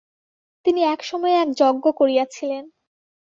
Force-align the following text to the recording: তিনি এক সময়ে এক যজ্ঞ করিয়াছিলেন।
তিনি 0.65 0.81
এক 0.83 1.01
সময়ে 1.03 1.35
এক 1.35 1.49
যজ্ঞ 1.51 1.85
করিয়াছিলেন। 1.91 2.63